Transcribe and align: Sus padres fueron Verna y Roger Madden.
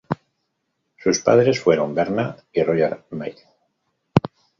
Sus 0.97 1.19
padres 1.19 1.59
fueron 1.61 1.93
Verna 1.93 2.35
y 2.51 2.63
Roger 2.63 3.03
Madden. 3.11 3.45